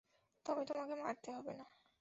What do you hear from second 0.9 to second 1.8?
মারতে হবে না।